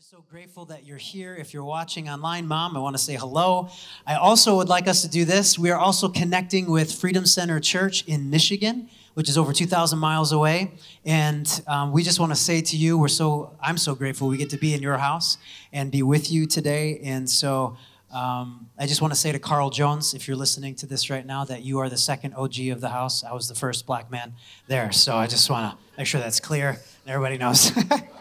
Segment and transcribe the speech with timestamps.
[0.00, 1.34] just so grateful that you're here.
[1.34, 3.68] If you're watching online, Mom, I want to say hello.
[4.06, 5.58] I also would like us to do this.
[5.58, 10.32] We are also connecting with Freedom Center Church in Michigan, which is over 2,000 miles
[10.32, 10.72] away.
[11.04, 14.38] And um, we just want to say to you, we're so I'm so grateful we
[14.38, 15.36] get to be in your house
[15.70, 16.98] and be with you today.
[17.04, 17.76] And so
[18.10, 21.26] um, I just want to say to Carl Jones, if you're listening to this right
[21.26, 23.22] now, that you are the second OG of the house.
[23.22, 24.32] I was the first black man
[24.66, 24.92] there.
[24.92, 26.78] So I just want to make sure that's clear.
[27.06, 27.70] Everybody knows.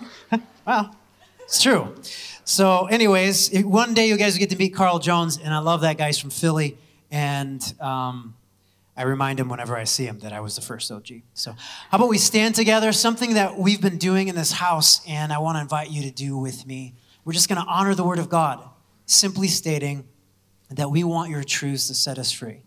[0.68, 0.93] well,
[1.50, 1.95] it's true.
[2.45, 5.97] So, anyways, one day you guys get to meet Carl Jones, and I love that
[5.97, 6.78] guy's from Philly,
[7.10, 8.36] and um,
[8.96, 11.07] I remind him whenever I see him that I was the first OG.
[11.33, 11.54] So,
[11.89, 12.91] how about we stand together?
[12.91, 16.11] Something that we've been doing in this house, and I want to invite you to
[16.11, 16.93] do with me.
[17.25, 18.63] We're just going to honor the Word of God,
[19.07, 20.07] simply stating
[20.69, 22.61] that we want your truths to set us free.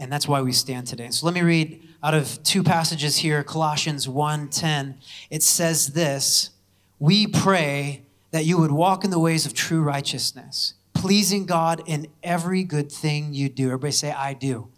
[0.00, 1.10] And that's why we stand today.
[1.10, 4.96] So let me read out of two passages here, Colossians 1:10.
[5.30, 6.50] It says this,
[6.98, 12.08] we pray that you would walk in the ways of true righteousness, pleasing God in
[12.22, 13.66] every good thing you do.
[13.66, 14.68] Everybody say, I do.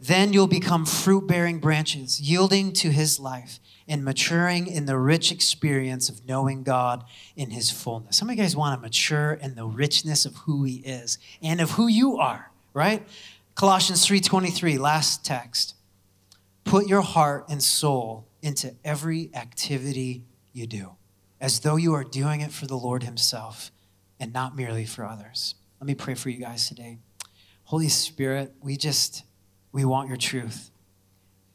[0.00, 5.30] Then you'll become fruit bearing branches, yielding to his life and maturing in the rich
[5.32, 7.04] experience of knowing God
[7.36, 8.16] in his fullness.
[8.16, 11.60] Some of you guys want to mature in the richness of who he is and
[11.60, 13.06] of who you are, right?
[13.54, 15.74] Colossians 3:23, last text.
[16.64, 20.96] Put your heart and soul into every activity you do
[21.40, 23.70] as though you are doing it for the Lord Himself
[24.18, 25.54] and not merely for others.
[25.80, 26.98] Let me pray for you guys today.
[27.64, 29.24] Holy Spirit, we just,
[29.72, 30.70] we want your truth.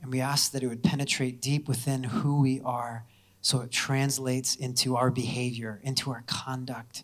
[0.02, 3.06] And we ask that it would penetrate deep within who we are
[3.42, 7.04] so it translates into our behavior, into our conduct.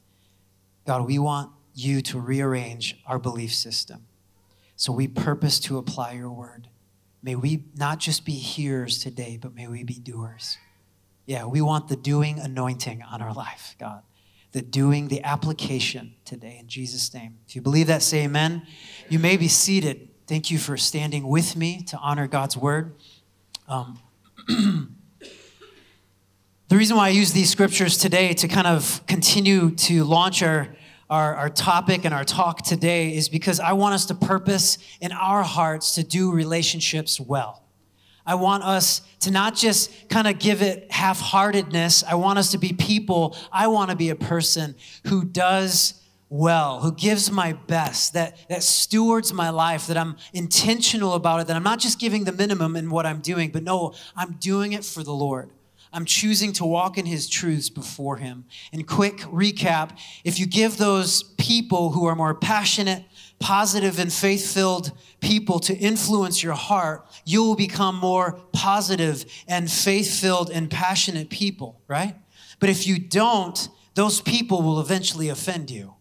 [0.88, 4.08] God, we want you to rearrange our belief system.
[4.76, 6.68] So we purpose to apply your word.
[7.22, 10.58] May we not just be hearers today, but may we be doers.
[11.32, 14.02] Yeah, we want the doing anointing on our life, God.
[14.52, 17.38] The doing, the application today in Jesus' name.
[17.48, 18.68] If you believe that, say amen.
[19.08, 20.10] You may be seated.
[20.28, 22.96] Thank you for standing with me to honor God's word.
[23.70, 23.98] Um,
[24.50, 24.90] the
[26.70, 30.76] reason why I use these scriptures today to kind of continue to launch our,
[31.10, 35.14] our, our topic and our talk today is because I want us to purpose in
[35.14, 37.64] our hearts to do relationships well.
[38.26, 42.04] I want us to not just kind of give it half heartedness.
[42.04, 43.36] I want us to be people.
[43.52, 44.76] I want to be a person
[45.08, 45.96] who does
[46.30, 51.48] well, who gives my best, that, that stewards my life, that I'm intentional about it,
[51.48, 54.72] that I'm not just giving the minimum in what I'm doing, but no, I'm doing
[54.72, 55.50] it for the Lord.
[55.92, 58.46] I'm choosing to walk in his truths before him.
[58.72, 63.04] And quick recap if you give those people who are more passionate,
[63.42, 69.70] positive and faith filled people to influence your heart, you will become more positive and
[69.70, 72.16] faith filled and passionate people, right?
[72.60, 75.96] But if you don't, those people will eventually offend you.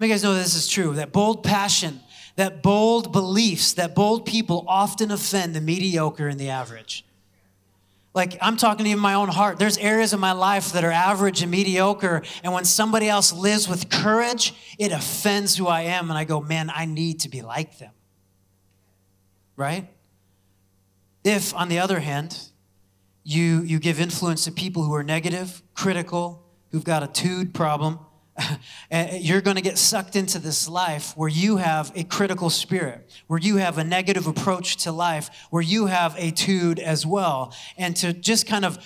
[0.00, 2.00] You guys know this is true that bold passion,
[2.36, 7.04] that bold beliefs, that bold people often offend the mediocre and the average.
[8.12, 9.58] Like, I'm talking to you in my own heart.
[9.58, 12.22] There's areas of my life that are average and mediocre.
[12.42, 16.10] And when somebody else lives with courage, it offends who I am.
[16.10, 17.92] And I go, man, I need to be like them.
[19.54, 19.88] Right?
[21.22, 22.36] If, on the other hand,
[23.22, 28.00] you, you give influence to people who are negative, critical, who've got a tude problem,
[29.12, 33.38] you're going to get sucked into this life where you have a critical spirit, where
[33.38, 37.54] you have a negative approach to life, where you have a tude as well.
[37.76, 38.78] And to just kind of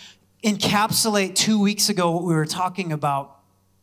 [0.42, 3.40] encapsulate two weeks ago what we were talking about,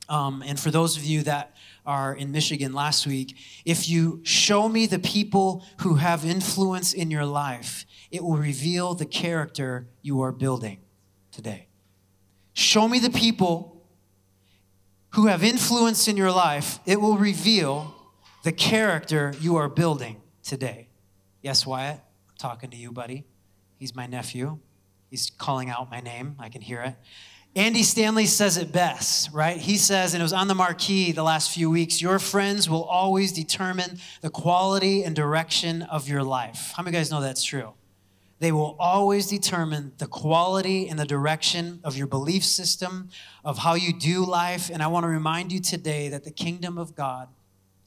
[0.10, 1.56] um, and for those of you that
[1.86, 7.10] are in Michigan last week, if you show me the people who have influence in
[7.10, 10.80] your life, it will reveal the character you are building
[11.32, 11.68] today.
[12.54, 13.81] Show me the people
[15.12, 17.96] who have influence in your life, it will reveal
[18.44, 20.88] the character you are building today.
[21.42, 23.26] Yes, Wyatt, I'm talking to you, buddy.
[23.78, 24.60] He's my nephew.
[25.10, 26.36] He's calling out my name.
[26.40, 26.96] I can hear it.
[27.54, 29.58] Andy Stanley says it best, right?
[29.58, 32.86] He says, and it was on the marquee the last few weeks your friends will
[32.86, 36.72] always determine the quality and direction of your life.
[36.78, 37.74] How many guys know that's true?
[38.42, 43.10] They will always determine the quality and the direction of your belief system,
[43.46, 44.72] of how you do life.
[44.74, 47.28] And I want to remind you today that the kingdom of God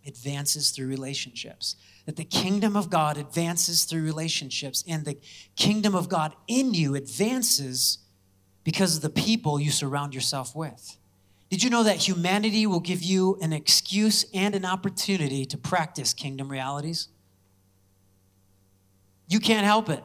[0.06, 1.74] advances through relationships.
[2.06, 4.84] That the kingdom of God advances through relationships.
[4.86, 5.18] And the
[5.56, 7.98] kingdom of God in you advances
[8.62, 10.98] because of the people you surround yourself with.
[11.50, 16.14] Did you know that humanity will give you an excuse and an opportunity to practice
[16.14, 17.08] kingdom realities?
[19.26, 20.04] You can't help it.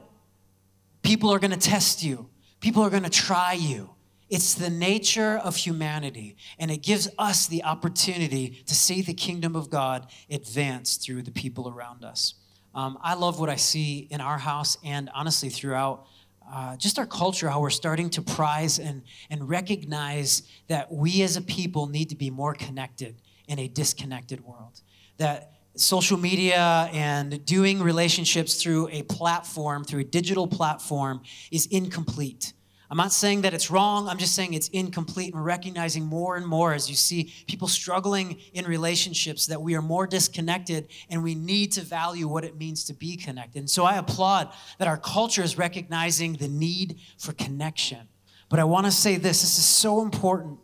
[1.02, 2.30] People are going to test you,
[2.60, 3.92] people are going to try you.
[4.30, 9.56] It's the nature of humanity, and it gives us the opportunity to see the kingdom
[9.56, 12.36] of God advance through the people around us.
[12.76, 16.06] Um, I love what I see in our house and honestly throughout
[16.52, 21.36] uh, just our culture, how we're starting to prize and, and recognize that we as
[21.36, 24.82] a people need to be more connected in a disconnected world.
[25.18, 31.22] That social media and doing relationships through a platform, through a digital platform,
[31.52, 32.54] is incomplete.
[32.92, 35.34] I'm not saying that it's wrong, I'm just saying it's incomplete.
[35.34, 39.76] And we're recognizing more and more as you see people struggling in relationships that we
[39.76, 43.60] are more disconnected and we need to value what it means to be connected.
[43.60, 48.08] And so I applaud that our culture is recognizing the need for connection.
[48.50, 50.58] But I want to say this this is so important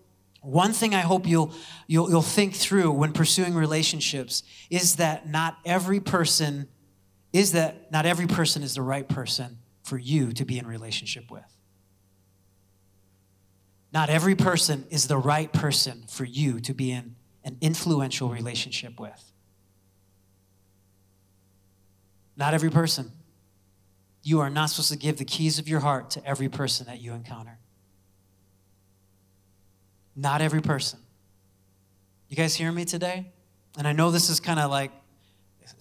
[0.45, 1.51] one thing I hope you'll,
[1.87, 6.67] you'll, you'll think through when pursuing relationships is that not every person
[7.33, 11.29] is that not every person is the right person for you to be in relationship
[11.29, 11.43] with.
[13.91, 18.99] Not every person is the right person for you to be in an influential relationship
[18.99, 19.33] with.
[22.37, 23.11] Not every person.
[24.23, 27.01] You are not supposed to give the keys of your heart to every person that
[27.01, 27.54] you encounter.
[30.15, 30.99] Not every person.
[32.29, 33.31] You guys hear me today?
[33.77, 34.91] And I know this is kind of like,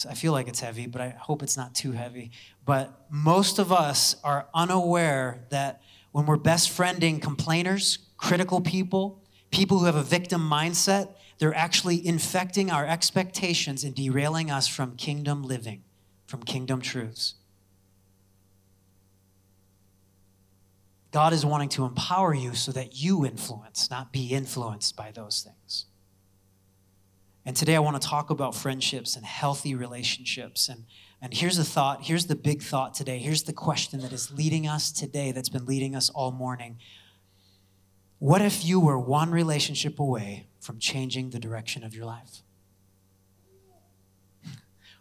[0.08, 2.32] I feel like it's heavy, but I hope it's not too heavy.
[2.64, 5.82] But most of us are unaware that
[6.12, 12.04] when we're best friending complainers, critical people, people who have a victim mindset, they're actually
[12.06, 15.82] infecting our expectations and derailing us from kingdom living,
[16.26, 17.34] from kingdom truths.
[21.14, 25.46] God is wanting to empower you so that you influence, not be influenced by those
[25.46, 25.86] things.
[27.46, 30.68] And today I want to talk about friendships and healthy relationships.
[30.68, 30.86] And,
[31.22, 33.18] and here's the thought, here's the big thought today.
[33.20, 36.78] Here's the question that is leading us today, that's been leading us all morning.
[38.18, 42.42] What if you were one relationship away from changing the direction of your life?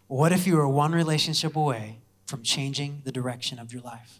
[0.05, 4.19] What if you were one relationship away from changing the direction of your life?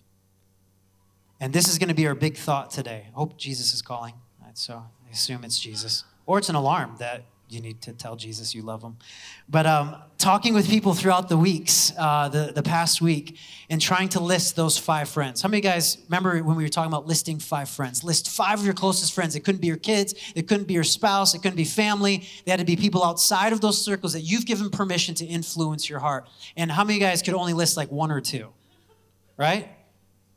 [1.44, 3.08] And this is going to be our big thought today.
[3.10, 4.14] I hope Jesus is calling.
[4.54, 6.06] So I assume it's Jesus.
[6.26, 8.96] Or it's an alarm that you need to tell Jesus you love him.
[9.50, 13.38] But um, talking with people throughout the weeks, uh, the, the past week,
[13.70, 15.42] and trying to list those five friends.
[15.42, 18.06] How many guys remember when we were talking about listing five friends?
[18.06, 19.36] List five of your closest friends.
[19.36, 22.26] It couldn't be your kids, it couldn't be your spouse, it couldn't be family.
[22.46, 25.90] They had to be people outside of those circles that you've given permission to influence
[25.90, 26.30] your heart.
[26.56, 28.48] And how many guys could only list like one or two?
[29.36, 29.68] Right?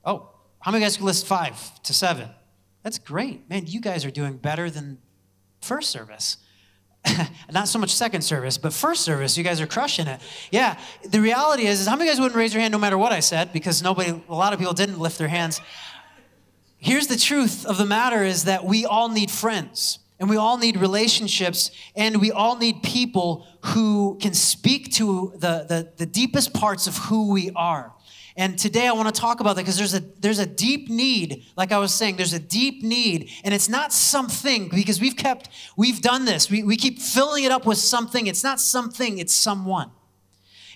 [0.05, 0.31] Oh,
[0.67, 2.29] how many guys can list five to seven?
[2.83, 3.49] That's great.
[3.49, 4.99] Man, you guys are doing better than
[5.61, 6.39] first service.
[7.53, 10.21] Not so much second service, but first service, you guys are crushing it.
[10.51, 13.13] Yeah, the reality is, is how many guys wouldn't raise your hand no matter what
[13.13, 13.53] I said?
[13.53, 15.61] Because nobody, a lot of people didn't lift their hands.
[16.79, 20.59] Here's the truth of the matter is that we all need friends and we all
[20.59, 26.53] need relationships and we all need people who can speak to the, the, the deepest
[26.55, 27.93] parts of who we are.
[28.39, 31.47] And today I want to talk about that because there's a there's a deep need,
[31.57, 35.49] like I was saying, there's a deep need, and it's not something because we've kept
[35.77, 36.51] we've done this.
[36.51, 38.27] We, we keep filling it up with something.
[38.27, 39.91] It's not something, it's someone.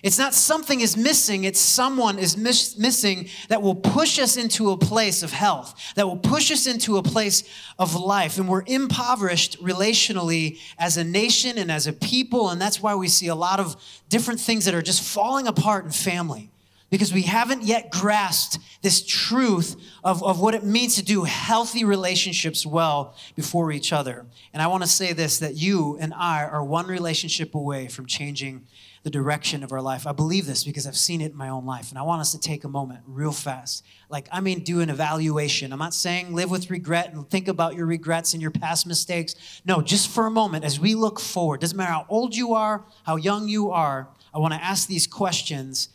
[0.01, 4.71] It's not something is missing, it's someone is miss, missing that will push us into
[4.71, 7.43] a place of health, that will push us into a place
[7.77, 8.39] of life.
[8.39, 12.49] And we're impoverished relationally as a nation and as a people.
[12.49, 13.75] And that's why we see a lot of
[14.09, 16.49] different things that are just falling apart in family
[16.91, 21.83] because we haven't yet grasped this truth of, of what it means to do healthy
[21.83, 24.27] relationships well before each other.
[24.53, 28.05] And I want to say this that you and I are one relationship away from
[28.05, 28.67] changing
[29.03, 30.05] the direction of our life.
[30.05, 31.89] I believe this because I've seen it in my own life.
[31.89, 33.83] And I want us to take a moment real fast.
[34.09, 35.73] Like, I mean, do an evaluation.
[35.73, 39.33] I'm not saying live with regret and think about your regrets and your past mistakes.
[39.65, 42.85] No, just for a moment, as we look forward, doesn't matter how old you are,
[43.03, 45.89] how young you are, I want to ask these questions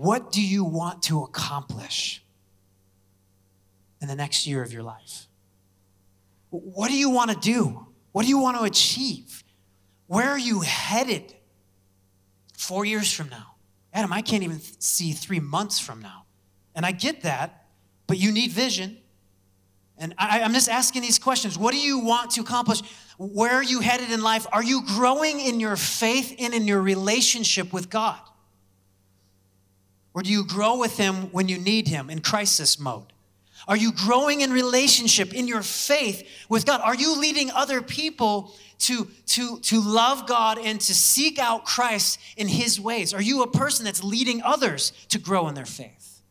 [0.00, 2.24] what do you want to accomplish
[4.00, 5.26] in the next year of your life?
[6.48, 7.86] What do you want to do?
[8.12, 9.44] What do you want to achieve?
[10.06, 11.34] Where are you headed
[12.56, 13.56] four years from now?
[13.92, 16.24] Adam, I can't even see three months from now.
[16.74, 17.66] And I get that,
[18.06, 18.96] but you need vision.
[19.98, 21.58] And I, am just asking these questions.
[21.58, 22.80] What do you want to accomplish?
[23.18, 24.46] Where are you headed in life?
[24.50, 28.18] Are you growing in your faith and in your relationship with God?
[30.14, 33.12] Or do you grow with Him when you need Him in crisis mode?
[33.68, 36.80] Are you growing in relationship, in your faith with God?
[36.82, 42.18] Are you leading other people to, to, to love God and to seek out Christ
[42.36, 43.12] in His ways?
[43.12, 46.22] Are you a person that's leading others to grow in their faith?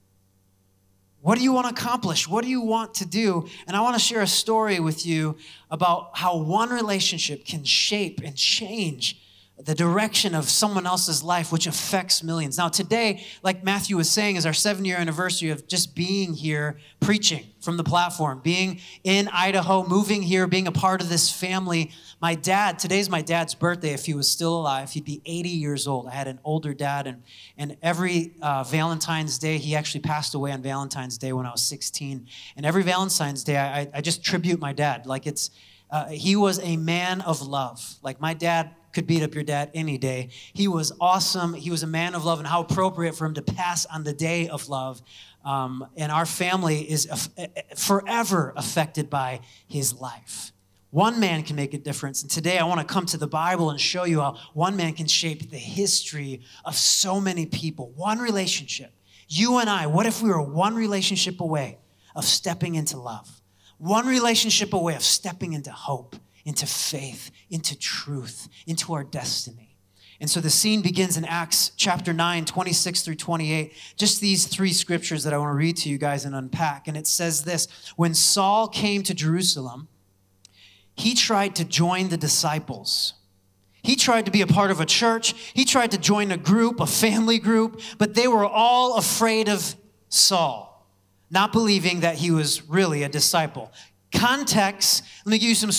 [1.22, 2.28] What do you want to accomplish?
[2.28, 3.48] What do you want to do?
[3.68, 5.38] And I want to share a story with you
[5.70, 9.22] about how one relationship can shape and change
[9.62, 12.58] the direction of someone else's life, which affects millions.
[12.58, 16.80] Now, today, like Matthew was saying, is our seven year anniversary of just being here
[17.02, 21.92] preaching from the platform, being in Idaho, moving here, being a part of this family.
[22.22, 23.90] My dad, today's my dad's birthday.
[23.90, 26.08] If he was still alive, he'd be 80 years old.
[26.08, 27.22] I had an older dad, and,
[27.58, 31.64] and every uh, Valentine's Day, he actually passed away on Valentine's Day when I was
[31.64, 32.28] 16.
[32.56, 35.06] And every Valentine's Day, I, I just tribute my dad.
[35.06, 35.52] Like it's,
[35.92, 37.96] uh, he was a man of love.
[38.02, 40.30] Like my dad could beat up your dad any day.
[40.54, 41.54] He was awesome.
[41.54, 44.14] He was a man of love, and how appropriate for him to pass on the
[44.14, 45.02] day of love.
[45.46, 47.08] Um, and our family is
[47.76, 50.52] forever affected by his life.
[50.92, 52.24] One man can make a difference.
[52.24, 54.94] And today I want to come to the Bible and show you how one man
[54.94, 57.92] can shape the history of so many people.
[57.96, 58.92] One relationship.
[59.28, 61.78] You and I, what if we were one relationship away
[62.16, 63.42] of stepping into love?
[63.78, 66.16] One relationship away of stepping into hope
[66.50, 69.78] into faith, into truth, into our destiny.
[70.20, 73.72] And so the scene begins in Acts chapter 9, 26 through 28.
[73.96, 76.88] Just these three scriptures that I want to read to you guys and unpack.
[76.88, 79.90] And it says this When Saul came to Jerusalem,
[80.96, 83.14] he tried to join the disciples.
[83.84, 85.36] He tried to be a part of a church.
[85.54, 89.76] He tried to join a group, a family group, but they were all afraid of
[90.10, 90.92] Saul,
[91.30, 93.72] not believing that he was really a disciple.
[94.14, 95.70] Context, let me give you some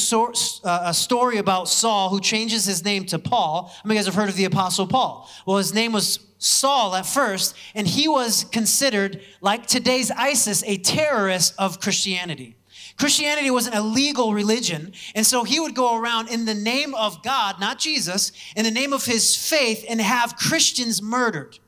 [0.65, 3.73] uh, a story about Saul who changes his name to Paul.
[3.85, 5.29] Many of you guys have heard of the Apostle Paul?
[5.47, 10.79] Well, his name was Saul at first, and he was considered, like today's ISIS, a
[10.79, 12.57] terrorist of Christianity.
[12.97, 17.23] Christianity was an illegal religion, and so he would go around in the name of
[17.23, 21.59] God, not Jesus, in the name of his faith, and have Christians murdered.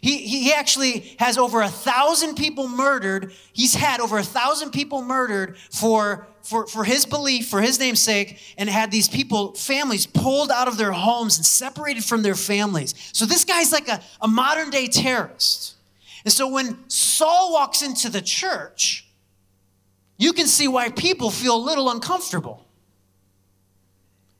[0.00, 3.32] He, he actually has over a thousand people murdered.
[3.52, 8.00] He's had over a thousand people murdered for, for, for his belief, for his name's
[8.00, 12.34] sake, and had these people, families, pulled out of their homes and separated from their
[12.34, 12.94] families.
[13.12, 15.74] So this guy's like a, a modern day terrorist.
[16.24, 19.06] And so when Saul walks into the church,
[20.16, 22.66] you can see why people feel a little uncomfortable.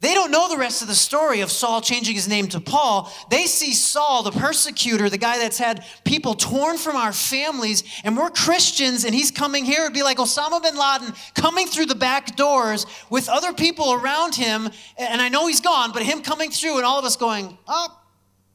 [0.00, 3.12] They don't know the rest of the story of Saul changing his name to Paul.
[3.30, 8.16] They see Saul, the persecutor, the guy that's had people torn from our families, and
[8.16, 9.83] we're Christians, and he's coming here.
[9.83, 14.35] It'd be like Osama bin Laden coming through the back doors with other people around
[14.35, 14.71] him.
[14.97, 18.00] And I know he's gone, but him coming through, and all of us going, Oh,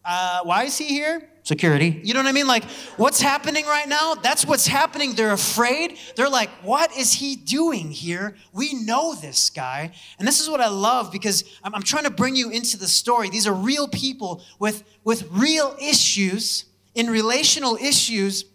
[0.05, 1.29] uh, why is he here?
[1.45, 2.01] security.
[2.03, 2.47] You know what I mean?
[2.47, 2.63] Like,
[2.97, 4.15] what's happening right now?
[4.15, 5.13] That's what's happening.
[5.13, 5.97] They're afraid.
[6.15, 8.35] They're like, what is he doing here?
[8.51, 9.93] We know this guy.
[10.17, 12.87] And this is what I love because I'm, I'm trying to bring you into the
[12.87, 13.29] story.
[13.29, 18.45] These are real people with, with real issues, in relational issues.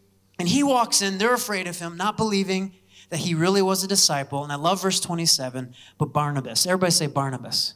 [0.41, 2.73] And he walks in, they're afraid of him, not believing
[3.11, 4.43] that he really was a disciple.
[4.43, 6.67] And I love verse 27, but Barnabas.
[6.67, 7.75] Everybody say Barnabas.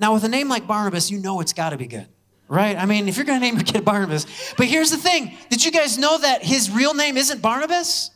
[0.00, 2.08] Now, with a name like Barnabas, you know it's got to be good
[2.48, 2.76] right?
[2.76, 4.26] I mean, if you're going to name your kid Barnabas.
[4.56, 8.10] But here's the thing did you guys know that his real name isn't Barnabas?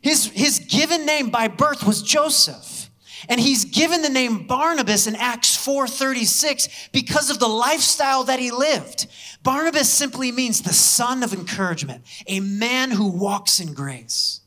[0.00, 2.90] His, his given name by birth was Joseph.
[3.28, 8.50] And he's given the name Barnabas in Acts 4:36 because of the lifestyle that he
[8.50, 9.06] lived.
[9.42, 14.40] Barnabas simply means the son of encouragement, a man who walks in grace.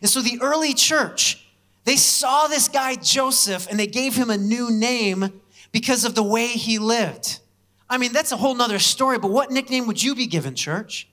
[0.00, 1.46] And so the early church,
[1.84, 5.40] they saw this guy Joseph and they gave him a new name
[5.70, 7.38] because of the way he lived.
[7.88, 11.08] I mean, that's a whole nother story, but what nickname would you be given, church,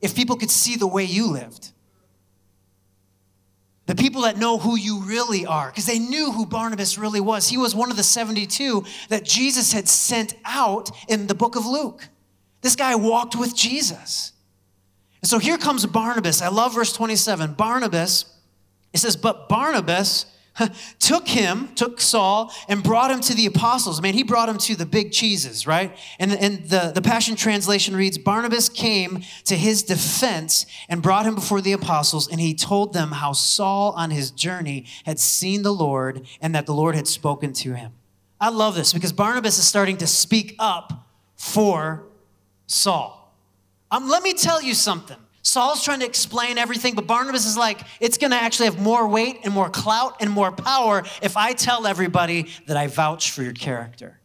[0.00, 1.72] if people could see the way you lived?
[3.86, 7.48] The people that know who you really are, because they knew who Barnabas really was.
[7.48, 11.66] He was one of the 72 that Jesus had sent out in the book of
[11.66, 12.08] Luke.
[12.60, 14.32] This guy walked with Jesus.
[15.22, 16.40] And so here comes Barnabas.
[16.40, 17.54] I love verse 27.
[17.54, 18.26] Barnabas,
[18.92, 20.26] it says, But Barnabas
[20.98, 24.00] took him, took Saul, and brought him to the apostles.
[24.02, 25.96] Man, he brought him to the big cheeses, right?
[26.18, 31.34] And, and the, the Passion Translation reads Barnabas came to his defense and brought him
[31.34, 35.72] before the apostles, and he told them how Saul on his journey had seen the
[35.72, 37.92] Lord and that the Lord had spoken to him.
[38.40, 42.04] I love this because Barnabas is starting to speak up for
[42.66, 43.34] Saul.
[43.90, 45.16] Um, let me tell you something.
[45.42, 49.08] Saul's trying to explain everything, but Barnabas is like, it's going to actually have more
[49.08, 53.42] weight and more clout and more power if I tell everybody that I vouch for
[53.42, 54.20] your character.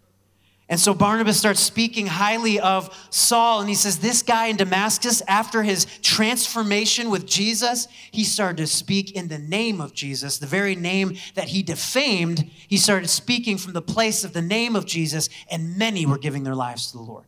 [0.67, 5.21] And so Barnabas starts speaking highly of Saul, and he says, This guy in Damascus,
[5.27, 10.47] after his transformation with Jesus, he started to speak in the name of Jesus, the
[10.47, 12.49] very name that he defamed.
[12.67, 16.43] He started speaking from the place of the name of Jesus, and many were giving
[16.43, 17.25] their lives to the Lord.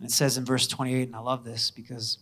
[0.00, 2.18] And it says in verse 28, and I love this because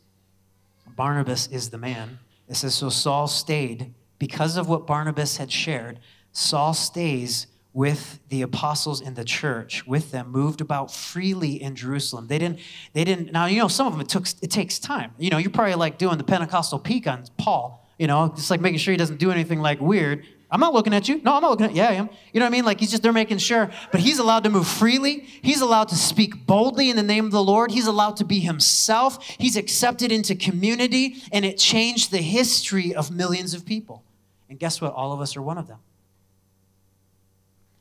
[0.96, 2.18] Barnabas is the man.
[2.48, 6.00] It says, So Saul stayed because of what Barnabas had shared.
[6.32, 12.26] Saul stays with the apostles in the church with them moved about freely in jerusalem
[12.26, 12.58] they didn't
[12.94, 15.36] they didn't now you know some of them it took it takes time you know
[15.36, 18.90] you're probably like doing the pentecostal peek on paul you know just like making sure
[18.90, 21.20] he doesn't do anything like weird i'm not looking at you.
[21.22, 22.08] No i'm not looking at yeah i am.
[22.32, 22.64] You know what i mean?
[22.64, 23.70] Like he's just they're making sure.
[23.92, 25.20] But he's allowed to move freely.
[25.42, 27.70] He's allowed to speak boldly in the name of the lord.
[27.70, 29.22] He's allowed to be himself.
[29.24, 34.04] He's accepted into community and it changed the history of millions of people.
[34.48, 34.92] And guess what?
[34.92, 35.78] All of us are one of them.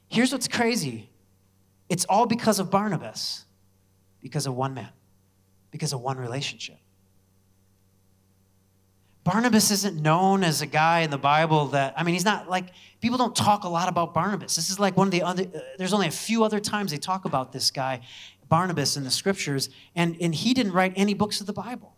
[0.09, 1.09] Here's what's crazy.
[1.89, 3.45] It's all because of Barnabas,
[4.21, 4.89] because of one man,
[5.71, 6.77] because of one relationship.
[9.27, 12.67] Barnabas isn't known as a guy in the Bible that, I mean, he's not like,
[13.01, 14.55] people don't talk a lot about Barnabas.
[14.55, 16.98] This is like one of the other, uh, there's only a few other times they
[16.98, 18.00] talk about this guy,
[18.48, 21.93] Barnabas, in the scriptures, and, and he didn't write any books of the Bible.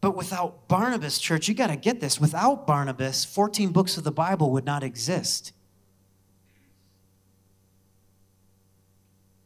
[0.00, 2.20] But without Barnabas, church, you got to get this.
[2.20, 5.52] Without Barnabas, 14 books of the Bible would not exist.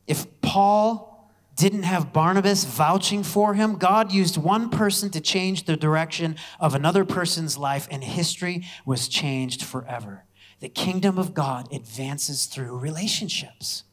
[0.07, 1.12] If Paul
[1.55, 6.75] didn't have Barnabas vouching for him, God used one person to change the direction of
[6.75, 10.25] another person's life, and history was changed forever.
[10.61, 13.85] The kingdom of God advances through relationships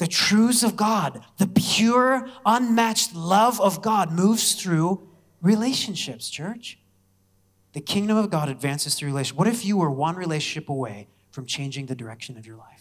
[0.00, 5.06] the truths of God, the pure, unmatched love of God moves through
[5.42, 6.78] relationships, church.
[7.74, 9.38] The kingdom of God advances through relationships.
[9.38, 12.79] What if you were one relationship away from changing the direction of your life?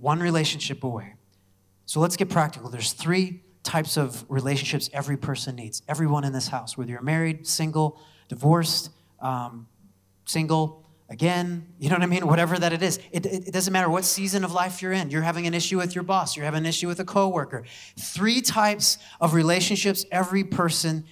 [0.00, 1.14] One relationship away.
[1.86, 2.70] So let's get practical.
[2.70, 5.82] There's three types of relationships every person needs.
[5.86, 8.90] Everyone in this house, whether you're married, single, divorced,
[9.20, 9.68] um,
[10.24, 12.26] single, again, you know what I mean?
[12.26, 12.98] Whatever that it is.
[13.12, 15.10] It, it, it, doesn't matter what season of life you're in.
[15.10, 17.64] You're having an issue with your boss, you're having an issue with a coworker.
[17.98, 21.04] Three types of relationships every person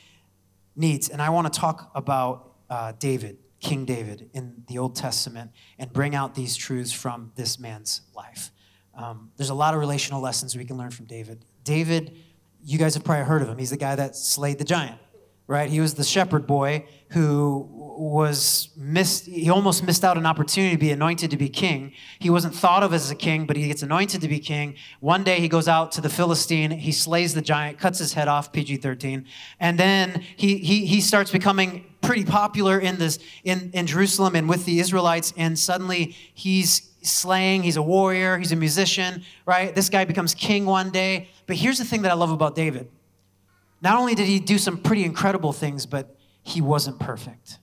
[0.76, 1.08] needs.
[1.08, 5.92] And I want to talk about uh, David, King David, in the Old Testament and
[5.92, 8.52] bring out these truths from this man's life.
[8.98, 11.44] Um, there's a lot of relational lessons we can learn from David.
[11.62, 12.16] David,
[12.64, 13.56] you guys have probably heard of him.
[13.56, 14.98] He's the guy that slayed the giant,
[15.46, 15.70] right?
[15.70, 20.78] He was the shepherd boy who was missed he almost missed out an opportunity to
[20.78, 23.82] be anointed to be king he wasn't thought of as a king but he gets
[23.82, 27.42] anointed to be king one day he goes out to the philistine he slays the
[27.42, 29.24] giant cuts his head off pg-13
[29.58, 34.48] and then he he, he starts becoming pretty popular in this in, in jerusalem and
[34.48, 39.74] with the israelites and suddenly he's slaying he's a warrior he's a musician right?
[39.74, 41.28] This guy becomes king one day.
[41.46, 42.88] But here's the thing that i love about david.
[43.80, 47.58] Not only did he do some pretty incredible things but he wasn't perfect.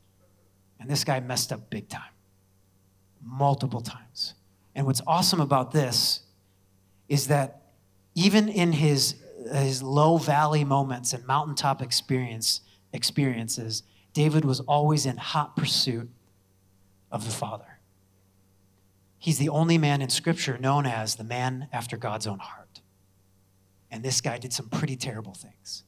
[0.80, 2.14] And this guy messed up big time,
[3.24, 4.36] multiple times.
[4.76, 6.22] And what's awesome about this
[7.08, 7.62] is that
[8.14, 9.16] even in his,
[9.50, 12.62] uh, his low valley moments and mountaintop experience,
[12.94, 16.10] experiences, David was always in hot pursuit
[17.12, 17.75] of the Father.
[19.18, 22.82] He's the only man in Scripture known as the man after God's own heart.
[23.90, 25.84] And this guy did some pretty terrible things.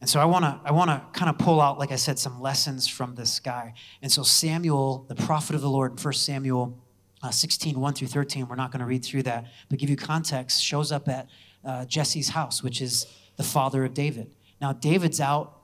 [0.00, 2.18] And so I want to I want to kind of pull out like I said
[2.18, 3.74] some lessons from this guy.
[4.02, 6.78] And so Samuel, the prophet of the Lord, in 1 Samuel
[7.22, 9.96] uh, 16, 1 through 13, we're not going to read through that, but give you
[9.96, 11.28] context, shows up at
[11.64, 14.34] uh, Jesse's house, which is the father of David.
[14.60, 15.58] Now, David's out.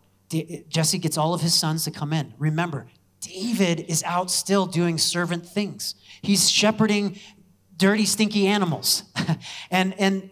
[0.68, 2.34] Jesse gets all of his sons to come in.
[2.38, 2.88] Remember,
[3.26, 5.94] David is out still doing servant things.
[6.22, 7.18] He's shepherding
[7.76, 9.04] dirty, stinky animals.
[9.70, 10.30] and and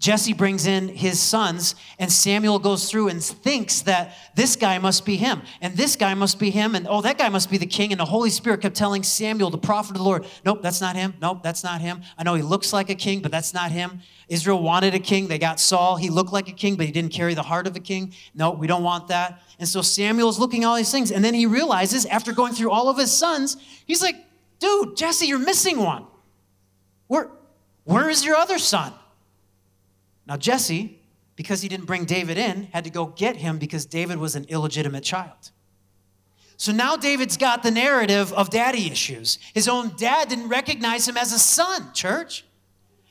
[0.00, 5.04] Jesse brings in his sons, and Samuel goes through and thinks that this guy must
[5.04, 7.66] be him, and this guy must be him, and oh, that guy must be the
[7.66, 7.92] king.
[7.92, 10.96] And the Holy Spirit kept telling Samuel, the prophet of the Lord, nope, that's not
[10.96, 11.12] him.
[11.20, 12.00] Nope, that's not him.
[12.16, 14.00] I know he looks like a king, but that's not him.
[14.26, 15.28] Israel wanted a king.
[15.28, 15.96] They got Saul.
[15.96, 18.14] He looked like a king, but he didn't carry the heart of a king.
[18.34, 19.42] No, we don't want that.
[19.58, 22.70] And so Samuel's looking at all these things, and then he realizes after going through
[22.70, 24.16] all of his sons, he's like,
[24.60, 26.06] dude, Jesse, you're missing one.
[27.08, 27.28] Where,
[27.84, 28.94] where is your other son?
[30.30, 30.96] Now, Jesse,
[31.34, 34.46] because he didn't bring David in, had to go get him because David was an
[34.48, 35.50] illegitimate child.
[36.56, 39.40] So now David's got the narrative of daddy issues.
[39.54, 42.44] His own dad didn't recognize him as a son, church.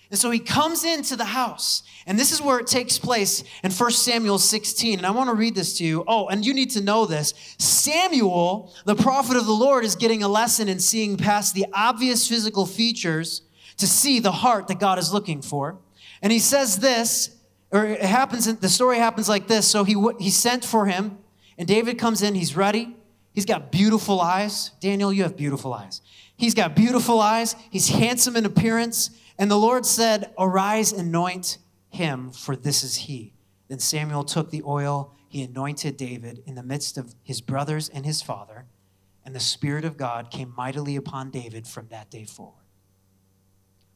[0.10, 1.84] And so he comes into the house.
[2.08, 5.00] And this is where it takes place in 1 Samuel 16.
[5.00, 6.06] And I want to read this to you.
[6.08, 7.34] Oh, and you need to know this.
[7.58, 12.30] Samuel, the prophet of the Lord, is getting a lesson in seeing past the obvious
[12.30, 13.42] physical features
[13.76, 15.80] to see the heart that God is looking for.
[16.22, 17.36] And he says this,
[17.72, 19.68] or it happens, the story happens like this.
[19.68, 21.18] So he, he sent for him,
[21.58, 22.96] and David comes in, he's ready.
[23.32, 24.72] He's got beautiful eyes.
[24.80, 26.02] Daniel, you have beautiful eyes.
[26.36, 27.56] He's got beautiful eyes.
[27.70, 29.12] He's handsome in appearance.
[29.38, 31.58] And the Lord said, Arise, anoint
[31.90, 33.34] him, for this is he.
[33.68, 38.06] Then Samuel took the oil, he anointed David in the midst of his brothers and
[38.06, 38.66] his father,
[39.24, 42.66] and the Spirit of God came mightily upon David from that day forward.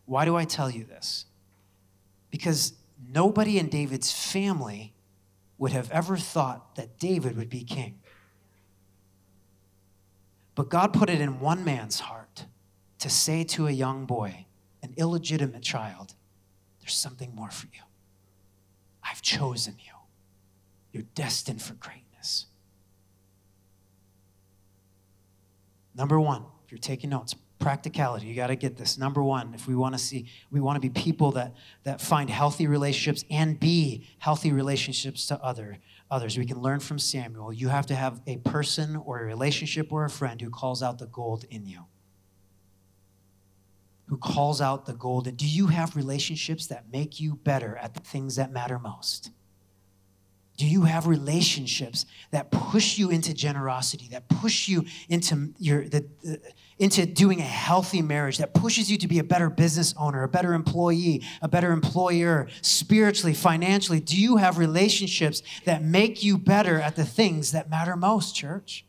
[0.05, 1.25] Why do I tell you this?
[2.33, 2.73] Because
[3.11, 4.95] nobody in David's family
[5.59, 7.99] would have ever thought that David would be king.
[10.55, 12.45] But God put it in one man's heart
[12.97, 14.47] to say to a young boy,
[14.81, 16.15] an illegitimate child,
[16.81, 17.83] there's something more for you.
[19.07, 19.93] I've chosen you.
[20.91, 22.47] You're destined for greatness.
[25.93, 28.27] Number one, if you're taking notes, practicality.
[28.27, 28.97] You got to get this.
[28.97, 32.29] Number one, if we want to see, we want to be people that, that find
[32.29, 35.77] healthy relationships and be healthy relationships to other,
[36.11, 36.37] others.
[36.37, 37.53] We can learn from Samuel.
[37.53, 40.99] You have to have a person or a relationship or a friend who calls out
[40.99, 41.85] the gold in you
[44.07, 45.33] who calls out the golden.
[45.33, 49.31] Do you have relationships that make you better at the things that matter most?
[50.57, 56.05] Do you have relationships that push you into generosity, that push you into your the,
[56.83, 60.27] into doing a healthy marriage, that pushes you to be a better business owner, a
[60.27, 64.01] better employee, a better employer, spiritually, financially?
[64.01, 68.85] Do you have relationships that make you better at the things that matter most, church?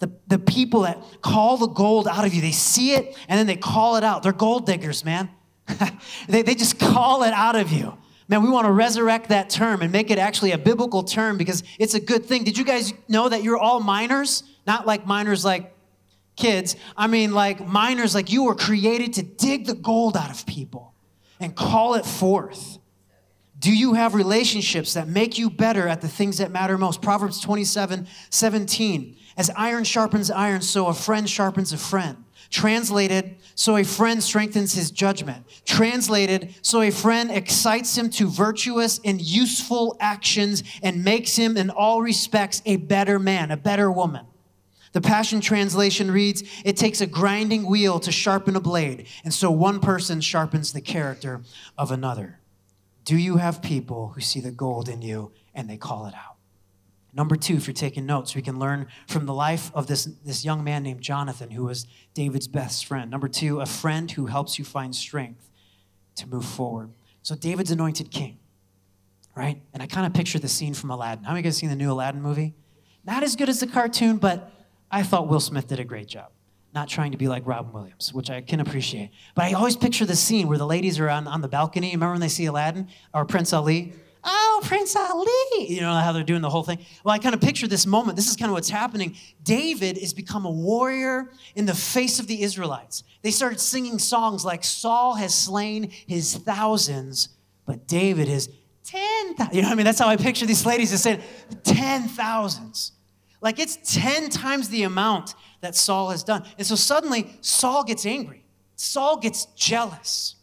[0.00, 3.46] The, the people that call the gold out of you, they see it and then
[3.46, 4.24] they call it out.
[4.24, 5.30] They're gold diggers, man.
[6.28, 7.96] they, they just call it out of you.
[8.26, 11.62] Man, we want to resurrect that term and make it actually a biblical term because
[11.78, 12.42] it's a good thing.
[12.42, 14.42] Did you guys know that you're all miners?
[14.66, 15.72] Not like miners like
[16.40, 16.76] kids.
[16.96, 20.94] I mean, like miners, like you were created to dig the gold out of people
[21.38, 22.78] and call it forth.
[23.58, 27.02] Do you have relationships that make you better at the things that matter most?
[27.02, 29.16] Proverbs 27 17.
[29.36, 32.24] As iron sharpens iron, so a friend sharpens a friend.
[32.48, 35.44] Translated, so a friend strengthens his judgment.
[35.64, 41.70] Translated, so a friend excites him to virtuous and useful actions and makes him, in
[41.70, 44.26] all respects, a better man, a better woman.
[44.92, 49.50] The Passion Translation reads, It takes a grinding wheel to sharpen a blade, and so
[49.50, 51.42] one person sharpens the character
[51.78, 52.40] of another.
[53.04, 56.36] Do you have people who see the gold in you and they call it out?
[57.12, 60.44] Number two, if you're taking notes, we can learn from the life of this, this
[60.44, 63.10] young man named Jonathan, who was David's best friend.
[63.10, 65.50] Number two, a friend who helps you find strength
[66.16, 66.90] to move forward.
[67.22, 68.38] So, David's anointed king,
[69.34, 69.60] right?
[69.74, 71.24] And I kind of picture the scene from Aladdin.
[71.24, 72.54] How many of you guys seen the new Aladdin movie?
[73.04, 74.52] Not as good as the cartoon, but
[74.90, 76.30] I thought Will Smith did a great job.
[76.72, 79.10] Not trying to be like Robin Williams, which I can appreciate.
[79.34, 81.90] But I always picture the scene where the ladies are on, on the balcony.
[81.90, 83.92] Remember when they see Aladdin or Prince Ali?
[84.24, 85.72] oh, Prince Ali.
[85.72, 86.78] You know how they're doing the whole thing?
[87.04, 88.16] Well, I kind of picture this moment.
[88.16, 89.16] This is kind of what's happening.
[89.42, 93.04] David has become a warrior in the face of the Israelites.
[93.22, 97.30] They started singing songs like Saul has slain his thousands,
[97.66, 98.48] but David is
[98.84, 99.54] 10,000.
[99.54, 99.84] You know what I mean?
[99.84, 101.22] That's how I picture these ladies that said
[101.62, 102.92] 10,000s.
[103.40, 106.44] Like it's 10 times the amount that Saul has done.
[106.58, 108.44] And so suddenly Saul gets angry.
[108.76, 110.36] Saul gets jealous.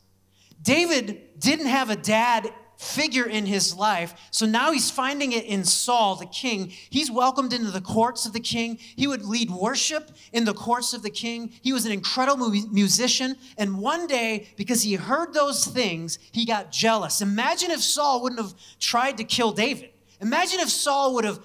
[0.62, 4.13] David didn't have a dad figure in his life.
[4.31, 6.71] So now he's finding it in Saul, the king.
[6.89, 8.77] He's welcomed into the courts of the king.
[8.95, 11.51] He would lead worship in the courts of the king.
[11.62, 13.36] He was an incredible musician.
[13.57, 17.21] And one day, because he heard those things, he got jealous.
[17.21, 19.89] Imagine if Saul wouldn't have tried to kill David.
[20.21, 21.39] Imagine if Saul would have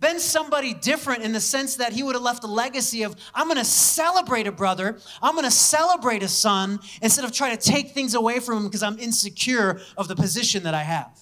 [0.00, 3.46] been somebody different in the sense that he would have left a legacy of, I'm
[3.46, 7.62] going to celebrate a brother, I'm going to celebrate a son, instead of trying to
[7.70, 11.18] take things away from him because I'm insecure of the position that I have.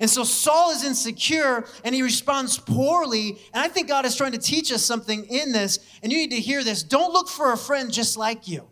[0.00, 3.38] And so Saul is insecure and he responds poorly.
[3.52, 6.30] And I think God is trying to teach us something in this, and you need
[6.30, 6.82] to hear this.
[6.82, 8.66] Don't look for a friend just like you.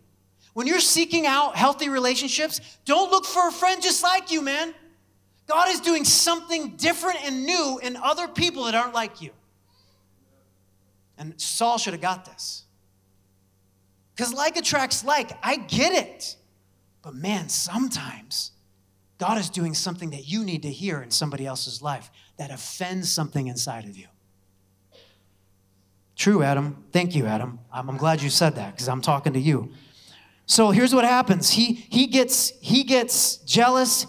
[0.55, 4.75] When you're seeking out healthy relationships, don't look for a friend just like you, man.
[5.49, 9.31] God is doing something different and new in other people that aren't like you.
[11.17, 12.65] And Saul should have got this.
[14.15, 15.33] Because like attracts like.
[15.43, 16.37] I get it.
[17.03, 18.53] But man, sometimes
[19.17, 23.11] God is doing something that you need to hear in somebody else's life that offends
[23.11, 24.07] something inside of you.
[26.15, 26.85] True, Adam.
[26.93, 27.61] Thank you, Adam.
[27.73, 29.73] I'm, I'm glad you said that because I'm talking to you.
[30.47, 31.51] So here's what happens.
[31.51, 34.07] He, he, gets, he gets jealous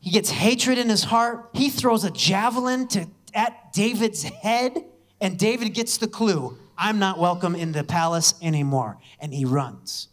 [0.00, 1.50] he gets hatred in his heart.
[1.52, 4.84] He throws a javelin to, at David's head,
[5.20, 8.96] and David gets the clue I'm not welcome in the palace anymore.
[9.20, 10.08] And he runs.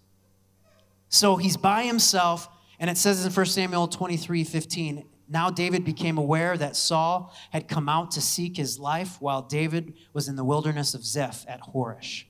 [1.08, 6.18] So he's by himself, and it says in 1 Samuel 23 15, now David became
[6.18, 10.44] aware that Saul had come out to seek his life while David was in the
[10.44, 12.26] wilderness of Ziph at Horesh.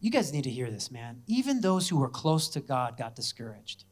[0.00, 1.22] You guys need to hear this, man.
[1.26, 3.84] Even those who were close to God got discouraged.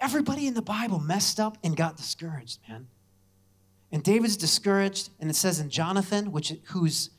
[0.00, 2.86] Everybody in the Bible messed up and got discouraged, man.
[3.90, 7.10] And David's discouraged, and it says in Jonathan, which who's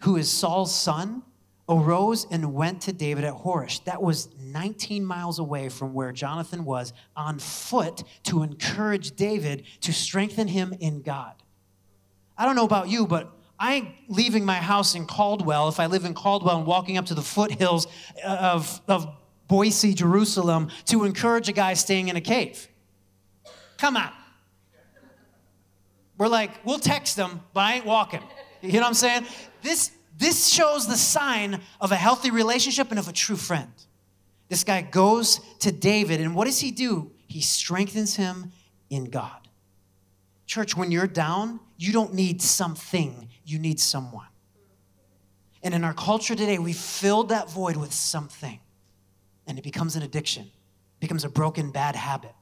[0.00, 1.22] who is Saul's son,
[1.68, 3.82] arose and went to David at Horesh.
[3.84, 9.92] That was 19 miles away from where Jonathan was on foot to encourage David to
[9.92, 11.34] strengthen him in God.
[12.36, 15.86] I don't know about you, but I ain't leaving my house in Caldwell if I
[15.86, 17.86] live in Caldwell and walking up to the foothills
[18.22, 19.16] uh, of, of
[19.48, 22.68] Boise, Jerusalem to encourage a guy staying in a cave.
[23.78, 24.10] Come on.
[26.16, 28.22] We're like, we'll text them, but I ain't walking.
[28.62, 29.26] You know what I'm saying?
[29.62, 33.70] This, this shows the sign of a healthy relationship and of a true friend.
[34.48, 37.10] This guy goes to David, and what does he do?
[37.26, 38.52] He strengthens him
[38.90, 39.48] in God.
[40.46, 44.28] Church, when you're down, you don't need something, you need someone.
[45.62, 48.60] And in our culture today, we filled that void with something,
[49.46, 50.50] and it becomes an addiction,
[51.00, 52.34] becomes a broken, bad habit.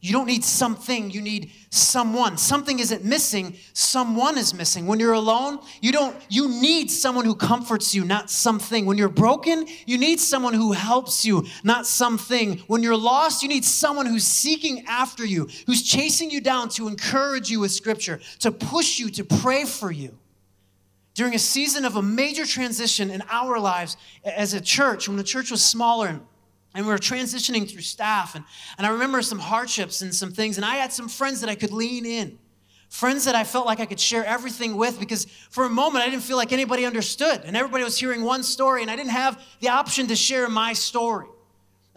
[0.00, 2.38] You don't need something, you need someone.
[2.38, 4.86] Something isn't missing, someone is missing.
[4.86, 8.86] When you're alone, you don't you need someone who comforts you, not something.
[8.86, 12.58] When you're broken, you need someone who helps you, not something.
[12.68, 16.86] When you're lost, you need someone who's seeking after you, who's chasing you down to
[16.86, 20.16] encourage you with scripture, to push you, to pray for you.
[21.14, 25.24] During a season of a major transition in our lives as a church, when the
[25.24, 26.20] church was smaller and
[26.78, 28.44] and we were transitioning through staff and,
[28.78, 31.54] and i remember some hardships and some things and i had some friends that i
[31.56, 32.38] could lean in.
[32.88, 36.08] Friends that i felt like i could share everything with because for a moment i
[36.08, 39.44] didn't feel like anybody understood and everybody was hearing one story and i didn't have
[39.60, 41.26] the option to share my story.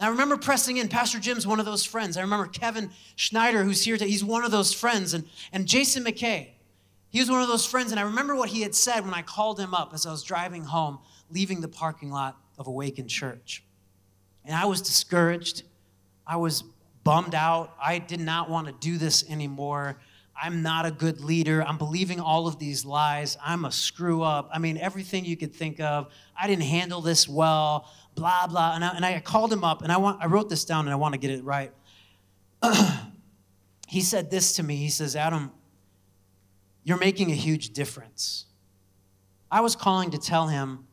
[0.00, 0.88] And i remember pressing in.
[0.88, 2.16] Pastor jim's one of those friends.
[2.16, 6.04] I remember kevin schneider who's here today he's one of those friends and, and jason
[6.04, 6.48] mckay
[7.08, 9.22] he was one of those friends and i remember what he had said when i
[9.22, 10.98] called him up as i was driving home
[11.30, 13.62] leaving the parking lot of awaken church
[14.44, 15.62] and I was discouraged.
[16.26, 16.64] I was
[17.04, 17.74] bummed out.
[17.82, 19.98] I did not want to do this anymore.
[20.40, 21.62] I'm not a good leader.
[21.62, 23.36] I'm believing all of these lies.
[23.44, 24.48] I'm a screw up.
[24.52, 26.12] I mean, everything you could think of.
[26.40, 28.74] I didn't handle this well, blah, blah.
[28.74, 30.92] And I, and I called him up and I, want, I wrote this down and
[30.92, 31.72] I want to get it right.
[33.88, 34.76] he said this to me.
[34.76, 35.52] He says, Adam,
[36.82, 38.46] you're making a huge difference.
[39.50, 40.86] I was calling to tell him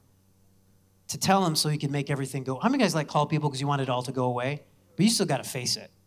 [1.10, 2.60] to tell him so he could make everything go.
[2.60, 4.64] How many guys like call people because you want it all to go away?
[4.96, 5.92] But you still got to face it.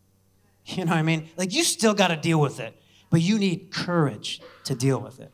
[0.65, 1.29] You know what I mean?
[1.37, 5.19] Like you still got to deal with it, but you need courage to deal with
[5.19, 5.33] it.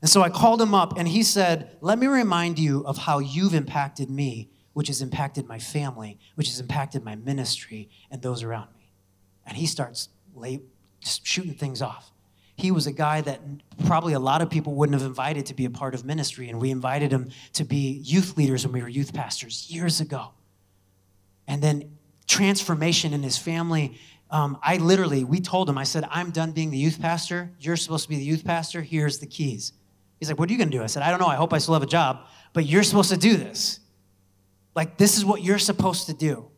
[0.00, 3.18] And so I called him up and he said, Let me remind you of how
[3.18, 8.42] you've impacted me, which has impacted my family, which has impacted my ministry and those
[8.42, 8.90] around me.
[9.44, 10.62] And he starts late,
[11.02, 12.10] shooting things off
[12.60, 13.40] he was a guy that
[13.86, 16.48] probably a lot of people wouldn't have invited to be a part of ministry.
[16.48, 20.30] And we invited him to be youth leaders when we were youth pastors years ago.
[21.48, 21.96] And then
[22.26, 23.98] transformation in his family.
[24.30, 27.50] Um, I literally, we told him, I said, I'm done being the youth pastor.
[27.58, 28.82] You're supposed to be the youth pastor.
[28.82, 29.72] Here's the keys.
[30.18, 30.82] He's like, What are you going to do?
[30.82, 31.26] I said, I don't know.
[31.26, 33.80] I hope I still have a job, but you're supposed to do this.
[34.76, 36.49] Like, this is what you're supposed to do.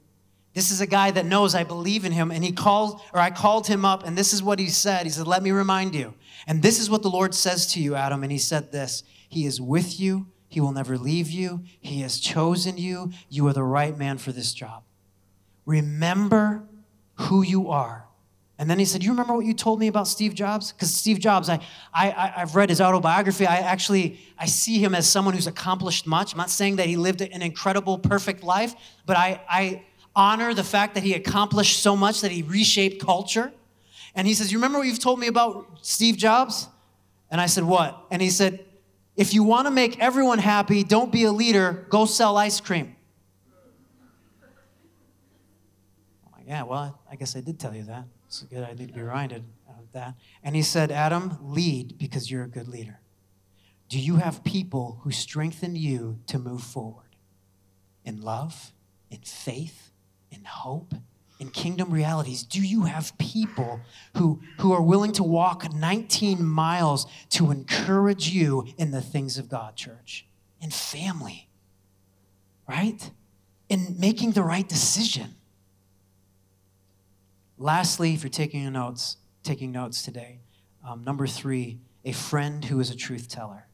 [0.54, 2.30] This is a guy that knows I believe in him.
[2.30, 5.04] And he called, or I called him up, and this is what he said.
[5.04, 6.14] He said, Let me remind you.
[6.46, 8.22] And this is what the Lord says to you, Adam.
[8.22, 12.20] And he said this He is with you, He will never leave you, He has
[12.20, 13.12] chosen you.
[13.28, 14.82] You are the right man for this job.
[15.64, 16.64] Remember
[17.14, 18.06] who you are.
[18.58, 20.70] And then he said, You remember what you told me about Steve Jobs?
[20.70, 21.60] Because Steve Jobs, I,
[21.92, 23.46] I, I've read his autobiography.
[23.46, 26.32] I actually I see him as someone who's accomplished much.
[26.32, 28.74] I'm not saying that he lived an incredible, perfect life,
[29.06, 29.82] but I, I
[30.14, 33.52] honor the fact that he accomplished so much that he reshaped culture.
[34.14, 36.68] And he says, You remember what you've told me about Steve Jobs?
[37.30, 37.98] And I said, What?
[38.10, 38.64] And he said,
[39.16, 42.94] If you want to make everyone happy, don't be a leader, go sell ice cream.
[46.26, 48.04] I'm like, Yeah, well, I guess I did tell you that.
[48.26, 48.64] It's good.
[48.64, 50.14] I need to be reminded of that.
[50.42, 52.98] And he said, Adam, lead because you're a good leader.
[53.88, 57.16] Do you have people who strengthen you to move forward
[58.04, 58.72] in love,
[59.10, 59.91] in faith,
[60.32, 60.94] in hope,
[61.38, 62.42] in kingdom realities?
[62.42, 63.80] Do you have people
[64.16, 69.48] who, who are willing to walk 19 miles to encourage you in the things of
[69.48, 70.26] God, church?
[70.60, 71.48] In family,
[72.68, 73.10] right?
[73.68, 75.34] In making the right decision.
[77.58, 80.38] Lastly, if you're taking notes, taking notes today,
[80.86, 83.66] um, number three, a friend who is a truth teller.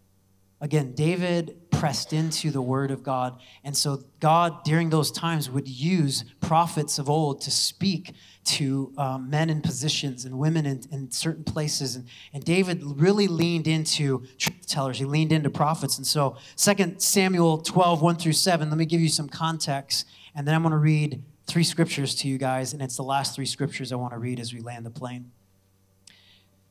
[0.60, 3.38] Again, David pressed into the word of God.
[3.62, 8.14] And so, God, during those times, would use prophets of old to speak
[8.46, 11.94] to um, men in positions and women in, in certain places.
[11.94, 15.98] And, and David really leaned into truth tellers, he leaned into prophets.
[15.98, 20.08] And so, 2 Samuel 12, 1 through 7, let me give you some context.
[20.34, 23.36] And then I'm going to read three scriptures to you guys, and it's the last
[23.36, 25.30] three scriptures I want to read as we land the plane.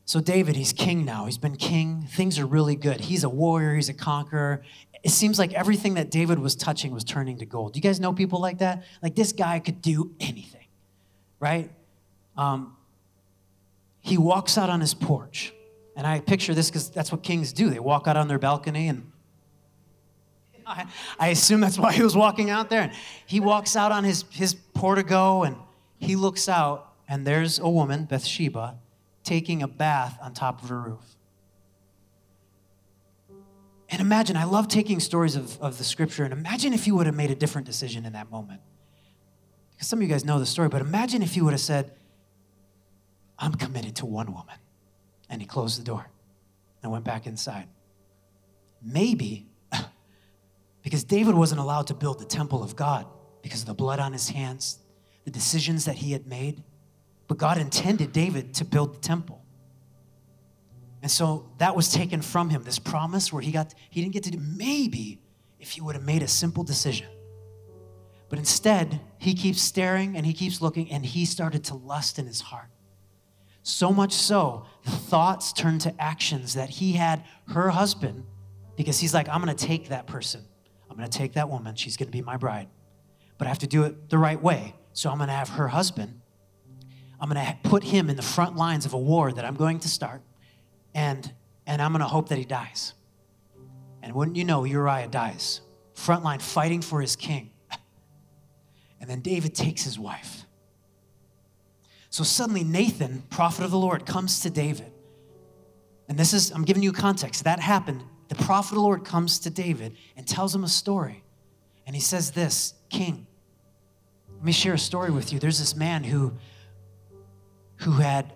[0.08, 1.26] So, David, he's king now.
[1.26, 2.08] He's been king.
[2.10, 3.02] Things are really good.
[3.02, 4.64] He's a warrior, he's a conqueror.
[5.08, 7.72] It seems like everything that David was touching was turning to gold.
[7.72, 8.84] Do you guys know people like that?
[9.02, 10.66] Like, this guy could do anything,
[11.40, 11.72] right?
[12.36, 12.76] Um,
[14.02, 15.54] he walks out on his porch.
[15.96, 17.70] And I picture this because that's what kings do.
[17.70, 19.10] They walk out on their balcony and
[20.68, 20.86] I,
[21.18, 22.82] I assume that's why he was walking out there.
[22.82, 22.92] And
[23.26, 25.56] he walks out on his, his portico and
[26.00, 28.78] he looks out, and there's a woman, Bathsheba,
[29.24, 31.17] taking a bath on top of her roof.
[33.90, 37.06] And imagine, I love taking stories of, of the scripture, and imagine if you would
[37.06, 38.62] have made a different decision in that moment.
[39.72, 41.94] Because some of you guys know the story, but imagine if you would have said,
[43.40, 44.56] I'm committed to one woman.
[45.30, 46.08] And he closed the door
[46.82, 47.68] and went back inside.
[48.82, 49.48] Maybe
[50.84, 53.06] because David wasn't allowed to build the temple of God
[53.42, 54.80] because of the blood on his hands,
[55.26, 56.64] the decisions that he had made.
[57.28, 59.44] But God intended David to build the temple.
[61.08, 64.24] And so that was taken from him, this promise where he got he didn't get
[64.24, 65.22] to do maybe
[65.58, 67.08] if he would have made a simple decision.
[68.28, 72.28] But instead, he keeps staring and he keeps looking and he started to lust in
[72.28, 72.68] his heart.
[73.64, 78.26] So much so, the thoughts turned to actions that he had her husband
[78.76, 80.44] because he's like, I'm to take that person.
[80.92, 81.76] I'm to take that woman.
[81.76, 82.68] She's to be my bride.
[83.38, 84.76] But I have to do it the right way.
[84.92, 86.20] So I'm to have her husband.
[87.22, 89.88] I'm to put him in the front lines of a war that I'm going to
[89.88, 90.22] start.
[90.98, 91.32] And,
[91.68, 92.96] and I'm going to hope that he dies.
[94.02, 95.62] And wouldn't you know, Uriah dies,
[95.96, 97.52] frontline fighting for his king.
[99.00, 100.44] And then David takes his wife.
[102.10, 104.92] So suddenly Nathan, prophet of the Lord, comes to David.
[106.10, 107.44] And this is, I'm giving you context.
[107.44, 108.04] That happened.
[108.30, 111.24] The prophet of the Lord comes to David and tells him a story.
[111.86, 113.28] And he says this King,
[114.34, 115.38] let me share a story with you.
[115.38, 116.34] There's this man who,
[117.82, 118.34] who had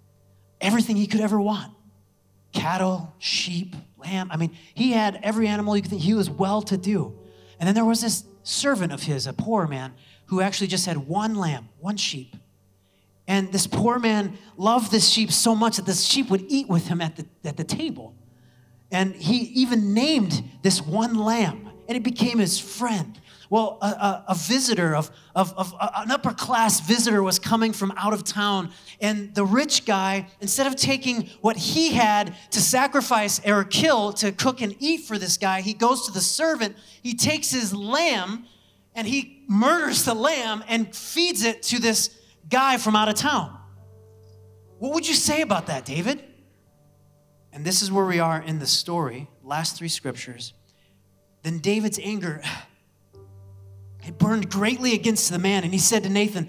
[0.62, 1.74] everything he could ever want
[2.52, 4.28] cattle, sheep, lamb.
[4.30, 6.02] I mean, he had every animal you could think.
[6.02, 7.18] He was well to do.
[7.58, 9.94] And then there was this servant of his, a poor man,
[10.26, 12.36] who actually just had one lamb, one sheep.
[13.26, 16.88] And this poor man loved this sheep so much that this sheep would eat with
[16.88, 18.14] him at the, at the table.
[18.90, 23.20] And he even named this one lamb, and it became his friend.
[23.50, 27.92] Well, a, a, a visitor of, of, of an upper class visitor was coming from
[27.96, 33.40] out of town, and the rich guy, instead of taking what he had to sacrifice
[33.46, 37.14] or kill to cook and eat for this guy, he goes to the servant, he
[37.14, 38.44] takes his lamb,
[38.94, 42.10] and he murders the lamb and feeds it to this
[42.50, 43.58] guy from out of town.
[44.78, 46.22] What would you say about that, David?
[47.52, 50.52] And this is where we are in the story, last three scriptures.
[51.42, 52.42] Then David's anger
[54.08, 56.48] it burned greatly against the man, and he said to Nathan,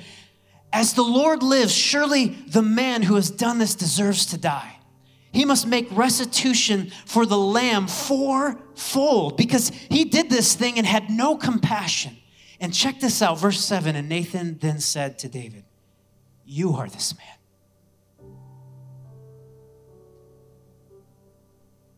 [0.72, 4.78] As the Lord lives, surely the man who has done this deserves to die.
[5.32, 11.10] He must make restitution for the lamb fourfold because he did this thing and had
[11.10, 12.17] no compassion.
[12.60, 15.65] And check this out, verse 7 And Nathan then said to David,
[16.45, 18.28] you are this man.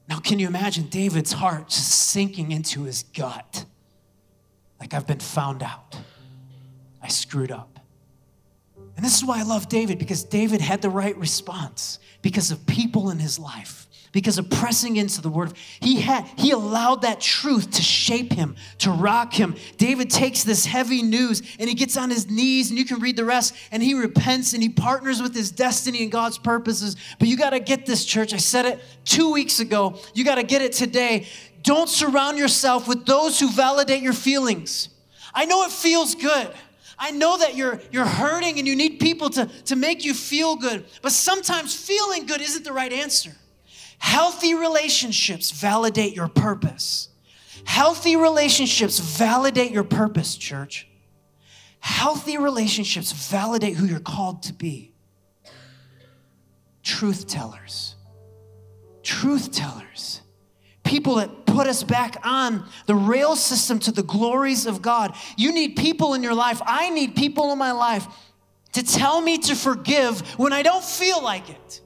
[0.09, 3.63] Now, can you imagine David's heart just sinking into his gut?
[4.81, 5.95] Like, I've been found out.
[7.01, 7.79] I screwed up.
[8.95, 12.65] And this is why I love David, because David had the right response because of
[12.65, 15.53] people in his life because of pressing into the word.
[15.79, 19.55] He had he allowed that truth to shape him, to rock him.
[19.77, 23.15] David takes this heavy news and he gets on his knees and you can read
[23.15, 26.95] the rest and he repents and he partners with his destiny and God's purposes.
[27.19, 28.33] But you got to get this church.
[28.33, 29.97] I said it 2 weeks ago.
[30.13, 31.27] You got to get it today.
[31.61, 34.89] Don't surround yourself with those who validate your feelings.
[35.33, 36.51] I know it feels good.
[36.97, 40.55] I know that you're, you're hurting and you need people to, to make you feel
[40.55, 43.31] good, but sometimes feeling good isn't the right answer.
[43.97, 47.09] Healthy relationships validate your purpose.
[47.65, 50.87] Healthy relationships validate your purpose, church.
[51.79, 54.93] Healthy relationships validate who you're called to be.
[56.83, 57.95] Truth tellers.
[59.03, 60.21] Truth tellers.
[60.91, 65.15] People that put us back on the rail system to the glories of God.
[65.37, 66.61] You need people in your life.
[66.65, 68.05] I need people in my life
[68.73, 71.81] to tell me to forgive when I don't feel like it.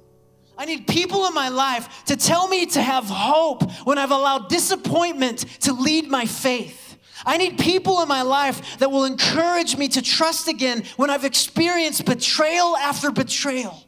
[0.58, 4.50] I need people in my life to tell me to have hope when I've allowed
[4.50, 6.98] disappointment to lead my faith.
[7.28, 11.26] I need people in my life that will encourage me to trust again when I've
[11.26, 13.85] experienced betrayal after betrayal.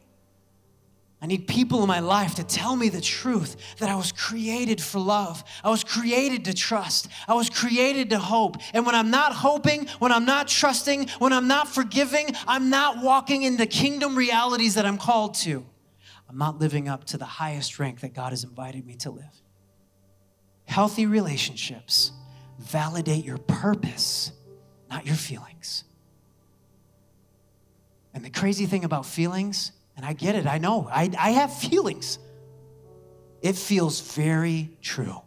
[1.19, 4.79] I need people in my life to tell me the truth that I was created
[4.79, 5.43] for love.
[5.63, 7.07] I was created to trust.
[7.27, 8.57] I was created to hope.
[8.73, 13.01] And when I'm not hoping, when I'm not trusting, when I'm not forgiving, I'm not
[13.01, 15.65] walking in the kingdom realities that I'm called to.
[16.29, 19.41] I'm not living up to the highest rank that God has invited me to live.
[20.65, 22.11] Healthy relationships
[22.59, 24.33] validate your purpose,
[24.89, 25.83] not your feelings.
[28.13, 31.51] And the crazy thing about feelings, and I get it, I know, I, I have
[31.51, 32.19] feelings.
[33.41, 35.21] It feels very true.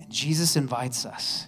[0.00, 1.46] And Jesus invites us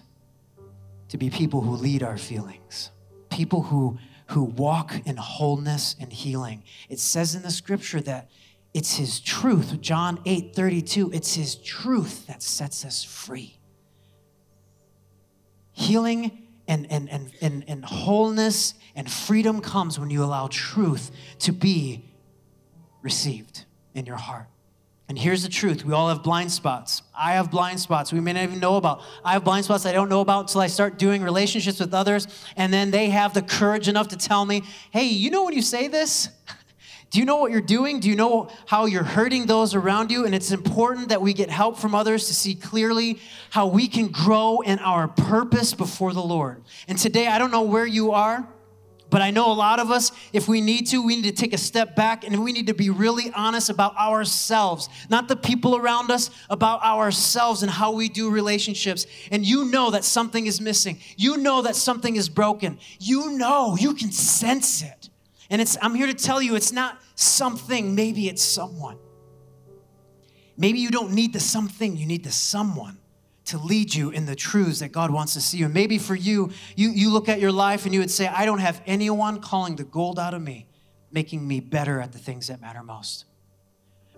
[1.09, 2.91] to be people who lead our feelings,
[3.31, 3.97] people who,
[4.27, 6.63] who walk in wholeness and healing.
[6.87, 8.29] It says in the scripture that
[8.75, 13.57] it's his truth, John 8 32, it's his truth that sets us free.
[15.71, 21.51] Healing and, and, and, and, and wholeness and freedom comes when you allow truth to
[21.51, 22.05] be
[23.01, 24.47] received in your heart.
[25.07, 27.03] And here's the truth we all have blind spots.
[27.15, 29.03] I have blind spots we may not even know about.
[29.23, 32.27] I have blind spots I don't know about until I start doing relationships with others.
[32.57, 35.61] And then they have the courage enough to tell me, hey, you know when you
[35.61, 36.29] say this?
[37.15, 38.01] Do you know what you're doing?
[38.01, 40.25] Do you know how you're hurting those around you?
[40.25, 43.19] And it's important that we get help from others to see clearly
[43.51, 46.61] how we can grow in our purpose before the Lord.
[46.89, 48.45] And today, I don't know where you are.
[49.09, 51.53] But I know a lot of us, if we need to, we need to take
[51.53, 55.77] a step back and we need to be really honest about ourselves, not the people
[55.77, 59.07] around us, about ourselves and how we do relationships.
[59.31, 60.99] And you know that something is missing.
[61.15, 62.77] You know that something is broken.
[62.99, 65.04] You know, you can sense it.
[65.49, 68.97] And it's I'm here to tell you it's not something, maybe it's someone.
[70.57, 72.97] Maybe you don't need the something, you need the someone
[73.45, 75.65] to lead you in the truths that God wants to see you.
[75.65, 78.45] And maybe for you, you, you look at your life and you would say, I
[78.45, 80.67] don't have anyone calling the gold out of me,
[81.11, 83.25] making me better at the things that matter most.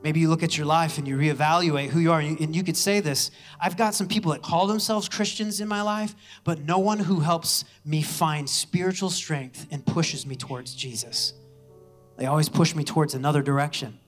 [0.03, 2.55] Maybe you look at your life and you reevaluate who you are, and you, and
[2.55, 6.15] you, could say this I've got some people that call themselves Christians in my life,
[6.43, 11.33] but no one who helps me find spiritual strength and pushes me towards Jesus.
[12.17, 13.99] They always push me towards another direction.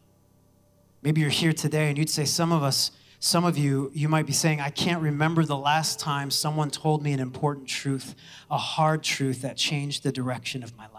[1.01, 4.25] Maybe you're here today and you'd say, Some of us, some of you, you might
[4.25, 8.15] be saying, I can't remember the last time someone told me an important truth,
[8.51, 10.98] a hard truth that changed the direction of my life.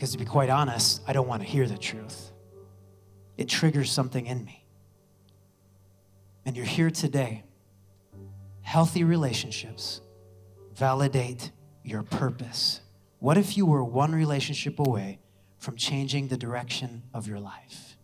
[0.00, 2.32] Because to be quite honest, I don't want to hear the truth.
[3.36, 4.64] It triggers something in me.
[6.46, 7.44] And you're here today.
[8.62, 10.00] Healthy relationships
[10.74, 11.50] validate
[11.84, 12.80] your purpose.
[13.18, 15.18] What if you were one relationship away
[15.58, 17.98] from changing the direction of your life?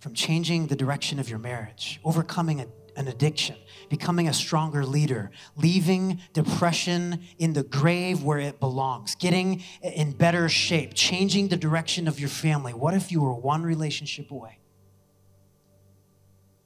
[0.00, 3.56] From changing the direction of your marriage, overcoming a an addiction,
[3.88, 10.48] becoming a stronger leader, leaving depression in the grave where it belongs, getting in better
[10.48, 12.72] shape, changing the direction of your family.
[12.72, 14.58] What if you were one relationship away?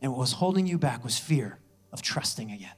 [0.00, 1.58] And what was holding you back was fear
[1.92, 2.76] of trusting again.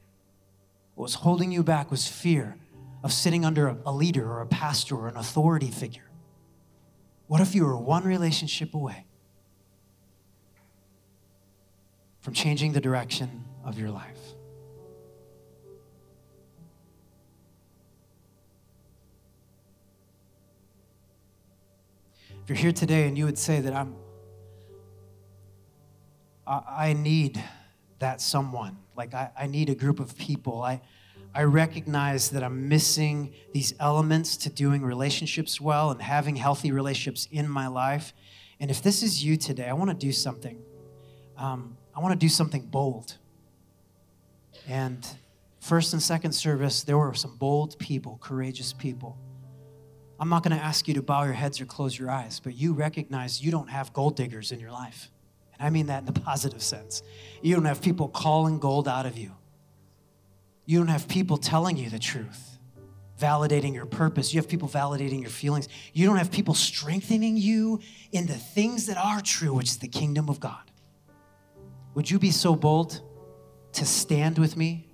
[0.94, 2.56] What was holding you back was fear
[3.02, 6.10] of sitting under a leader or a pastor or an authority figure.
[7.26, 9.06] What if you were one relationship away
[12.20, 14.18] from changing the direction of your life.
[22.42, 23.94] If you're here today and you would say that I'm,
[26.46, 27.42] I, I need
[27.98, 30.62] that someone, like I, I need a group of people.
[30.62, 30.80] I,
[31.34, 37.28] I recognize that I'm missing these elements to doing relationships well and having healthy relationships
[37.30, 38.12] in my life.
[38.58, 40.60] And if this is you today, I want to do something.
[41.36, 43.16] Um, I want to do something bold.
[44.68, 45.06] And
[45.60, 49.18] first and second service, there were some bold people, courageous people.
[50.18, 52.54] I'm not going to ask you to bow your heads or close your eyes, but
[52.54, 55.10] you recognize you don't have gold diggers in your life.
[55.54, 57.02] And I mean that in the positive sense.
[57.42, 59.32] You don't have people calling gold out of you.
[60.66, 62.58] You don't have people telling you the truth,
[63.18, 64.32] validating your purpose.
[64.32, 65.68] You have people validating your feelings.
[65.94, 67.80] You don't have people strengthening you
[68.12, 70.70] in the things that are true, which is the kingdom of God.
[71.94, 73.00] Would you be so bold
[73.72, 74.86] to stand with me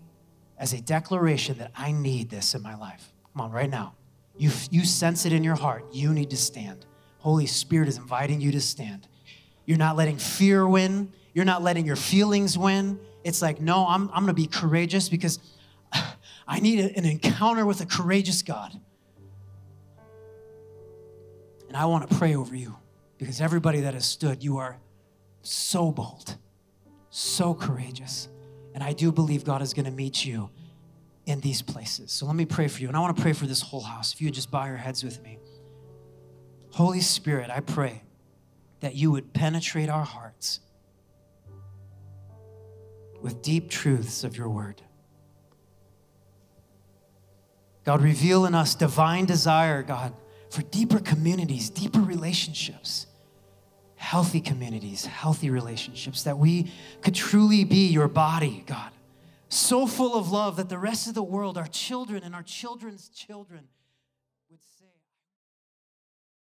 [0.58, 3.12] as a declaration that I need this in my life?
[3.32, 3.94] Come on, right now.
[4.36, 5.84] You, you sense it in your heart.
[5.92, 6.84] You need to stand.
[7.18, 9.08] Holy Spirit is inviting you to stand.
[9.64, 11.12] You're not letting fear win.
[11.32, 13.00] You're not letting your feelings win.
[13.24, 15.38] It's like, no, I'm, I'm going to be courageous because
[16.48, 18.78] I need an encounter with a courageous God.
[21.68, 22.76] And I want to pray over you
[23.18, 24.78] because everybody that has stood, you are
[25.42, 26.36] so bold
[27.16, 28.28] so courageous.
[28.76, 30.50] And I do believe God is going to meet you
[31.24, 32.12] in these places.
[32.12, 32.88] So let me pray for you.
[32.88, 34.12] And I want to pray for this whole house.
[34.12, 35.38] If you would just bow your heads with me.
[36.72, 38.02] Holy Spirit, I pray
[38.80, 40.60] that you would penetrate our hearts
[43.22, 44.82] with deep truths of your word.
[47.84, 50.12] God, reveal in us divine desire, God,
[50.50, 53.06] for deeper communities, deeper relationships,
[54.06, 56.70] healthy communities, healthy relationships, that we
[57.02, 58.92] could truly be your body, God,
[59.48, 63.08] so full of love that the rest of the world, our children and our children's
[63.08, 63.64] children,